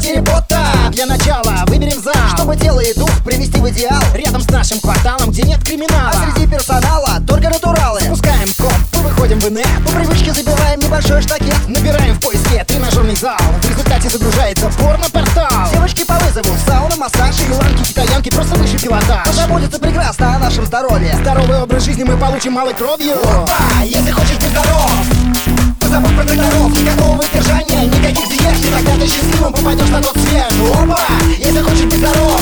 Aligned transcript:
потери 0.00 0.20
пота 0.20 0.64
Для 0.92 1.06
начала 1.06 1.64
выберем 1.66 2.02
зал. 2.02 2.14
Чтобы 2.34 2.56
тело 2.56 2.80
и 2.80 2.94
дух 2.94 3.10
привести 3.24 3.60
в 3.60 3.68
идеал. 3.68 4.02
Рядом 4.14 4.40
с 4.40 4.48
нашим 4.48 4.80
кварталом, 4.80 5.30
где 5.30 5.42
нет 5.42 5.62
криминала. 5.62 6.10
А 6.10 6.32
среди 6.32 6.50
персонала 6.50 7.20
только 7.26 7.50
натуралы. 7.50 8.00
Спускаем 8.00 8.48
комп, 8.58 8.74
выходим 8.94 9.38
в 9.38 9.48
инет 9.48 9.66
По 9.84 9.92
привычке 9.92 10.32
забиваем 10.32 10.80
небольшой 10.80 11.20
штакет. 11.22 11.54
Набираем 11.68 12.14
в 12.14 12.20
поиске 12.20 12.64
тренажерный 12.64 13.16
зал. 13.16 13.38
В 13.62 13.68
результате 13.68 14.08
загружается 14.08 14.70
порно-портал. 14.78 15.70
Девочки 15.72 16.04
по 16.04 16.14
вызову, 16.14 16.56
сауна, 16.66 16.96
массаж 16.96 17.34
Шри-ланки, 17.36 17.84
китаянки, 17.84 18.30
просто 18.30 18.54
выше 18.56 18.78
пилотаж 18.78 19.26
Позаботиться 19.26 19.78
прекрасно 19.78 20.36
о 20.36 20.38
нашем 20.38 20.64
здоровье. 20.64 21.14
Здоровый 21.20 21.62
образ 21.62 21.84
жизни 21.84 22.04
мы 22.04 22.16
получим 22.16 22.54
малой 22.54 22.74
кровью. 22.74 23.16
Опа, 23.22 23.82
если 23.84 24.10
хочешь 24.10 24.38
быть 24.38 24.50
здоров 24.50 25.59
Позабудь 25.90 26.14
про 26.14 26.22
докторов, 26.22 26.80
никакого 26.80 27.16
воздержания 27.16 27.84
Никаких 27.86 28.28
диет, 28.28 28.64
и 28.64 28.70
тогда 28.70 28.92
ты 28.94 29.08
счастливым 29.08 29.52
попадешь 29.52 29.88
на 29.88 30.00
тот 30.00 30.16
свет. 30.18 30.46
Опа, 30.72 31.08
если 31.36 31.60
хочешь 31.62 31.86
быть 31.86 31.98
здоров 31.98 32.40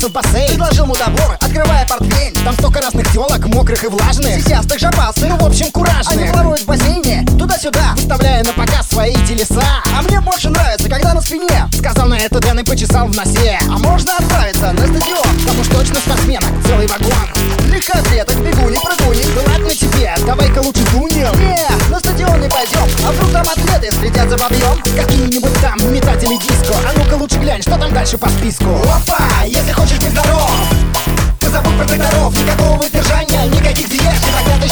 отправиться 0.00 0.08
в 0.08 0.12
бассейн. 0.12 0.48
Предложил 0.48 0.86
мудобор, 0.86 1.36
открывая 1.40 1.86
портфель. 1.86 2.32
Там 2.44 2.54
столько 2.54 2.80
разных 2.80 3.12
телок, 3.12 3.46
мокрых 3.46 3.84
и 3.84 3.88
влажных. 3.88 4.42
Сисястых 4.42 4.78
жопастых 4.78 5.28
Ну, 5.28 5.36
в 5.36 5.44
общем, 5.44 5.64
Они 5.64 5.72
куражных 5.72 6.32
плавают 6.32 6.60
в 6.60 6.66
бассейне, 6.66 7.26
туда-сюда 7.38 7.92
Выставляя 7.96 8.42
на 8.44 8.52
показ 8.52 8.88
свои 8.88 9.14
телеса. 9.26 9.62
А 9.96 10.02
мне 10.02 10.20
больше 10.20 10.50
нравится, 10.50 10.88
когда 10.88 11.14
на 11.14 11.20
спине. 11.20 11.68
Сказал 11.72 12.08
на 12.08 12.18
это 12.18 12.40
Дэн 12.40 12.60
и 12.60 12.64
почесал 12.64 13.06
в 13.06 13.14
носе. 13.14 13.58
А 13.68 13.78
можно 13.78 14.12
отправиться 14.16 14.72
на 14.72 14.86
стадион? 14.86 15.46
Там 15.46 15.60
уж 15.60 15.66
точно 15.68 16.00
спортсменок, 16.00 16.50
целый 16.66 16.86
вагон. 16.86 17.12
Легкоатлеток, 17.70 18.36
бегуни, 18.40 18.76
прыгуни 18.76 19.22
Да 19.34 19.52
ладно 19.52 19.70
тебе, 19.70 20.14
давай-ка 20.26 20.58
лучше 20.58 20.82
дунем 20.92 21.32
Не, 21.38 21.56
пойдем 22.70 22.88
А 23.06 23.12
вдруг 23.12 23.32
там 23.32 23.48
атлеты 23.48 23.96
следят 23.96 24.28
за 24.28 24.36
бабьем 24.36 24.82
Какие-нибудь 24.96 25.60
там 25.60 25.92
метатели 25.92 26.36
диско. 26.36 26.76
А 26.76 26.92
ну-ка 26.96 27.14
лучше 27.14 27.36
глянь, 27.36 27.62
что 27.62 27.76
там 27.76 27.92
дальше 27.92 28.18
по 28.18 28.28
списку. 28.28 28.70
Опа, 28.82 29.44
если 29.46 29.72
хочешь 29.72 29.98
быть 29.98 30.10
здоров 30.10 30.50
Забудь 31.40 31.76
про 31.78 31.84
докторов, 31.84 32.36
никакого 32.36 32.76
воздержания 32.78 33.44
Никаких 33.46 33.88
диет, 33.88 34.02
и 34.02 34.32
тогда 34.32 34.58
ты 34.62 34.68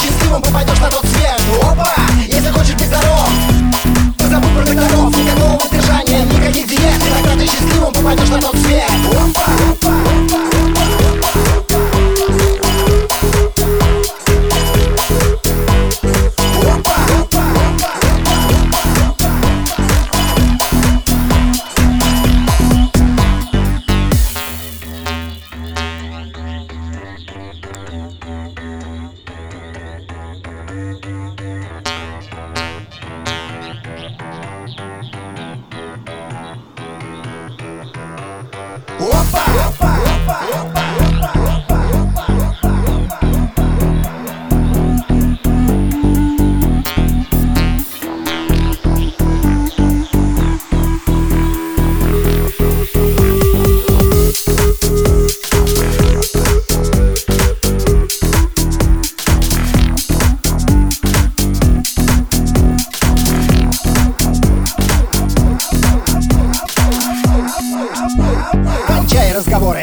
Опа, 39.01 39.45
опа, 39.67 39.88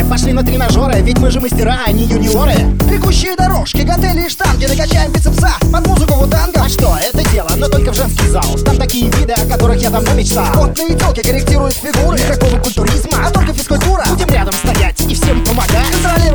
пошли 0.09 0.33
на 0.33 0.43
тренажеры 0.43 1.01
Ведь 1.01 1.19
мы 1.19 1.31
же 1.31 1.39
мастера, 1.39 1.79
а 1.85 1.91
не 1.91 2.03
юниоры. 2.03 2.55
Бегущие 2.89 3.35
дорожки, 3.35 3.81
гантели 3.81 4.25
и 4.25 4.29
штанги 4.29 4.65
Накачаем 4.65 5.11
бицепса 5.11 5.51
под 5.71 5.87
музыку 5.87 6.13
вутанга 6.13 6.61
А 6.63 6.69
что, 6.69 6.97
это 7.01 7.27
дело, 7.31 7.49
но 7.57 7.67
только 7.67 7.91
в 7.91 7.95
женский 7.95 8.27
зал. 8.29 8.45
Там 8.65 8.77
такие 8.77 9.09
виды, 9.11 9.33
о 9.33 9.45
которых 9.45 9.81
я 9.81 9.89
давно 9.89 10.13
мечтал. 10.13 10.45
Потные 10.53 10.97
телки 10.97 11.21
корректируют 11.21 11.73
фигуры. 11.73 12.17
Никакого 12.17 12.59
культуризма, 12.59 13.27
А 13.27 13.31
только 13.31 13.53
физкультура. 13.53 14.03
Будем 14.09 14.27
рядом 14.27 14.53
всем 14.53 14.64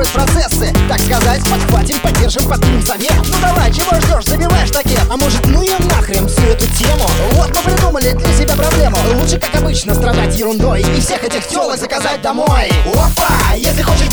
Контролировать 0.00 0.12
процессы, 0.12 0.72
так 0.88 1.00
сказать 1.00 1.42
Подхватим, 1.44 1.98
поддержим, 2.00 2.48
подкинем 2.48 2.82
совет 2.86 3.12
Ну 3.28 3.36
давай, 3.40 3.72
чего 3.72 4.00
ждешь, 4.00 4.24
забивай 4.24 4.66
штакет 4.66 5.02
А 5.10 5.16
может, 5.16 5.44
ну 5.46 5.62
ее 5.62 5.76
нахрен 5.90 6.26
всю 6.26 6.42
эту 6.42 6.66
тему? 6.66 7.06
Вот 7.32 7.50
мы 7.54 7.62
придумали 7.62 8.12
для 8.12 8.32
себя 8.32 8.54
проблему. 8.54 8.96
Лучше, 9.14 9.38
как 9.38 9.54
обычно, 9.56 9.94
страдать 9.94 10.36
ерундой 10.36 10.82
И 10.82 11.00
всех 11.00 11.22
этих 11.22 11.46
телок 11.46 11.78
заказать 11.78 12.22
домой. 12.22 12.72
Опа, 12.86 13.54
если 13.56 13.82
хочешь 13.82 14.08